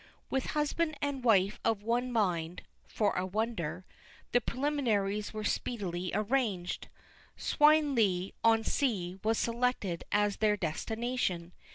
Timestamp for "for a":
2.87-3.23